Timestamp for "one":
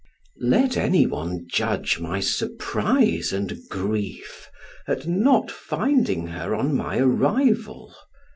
1.05-1.45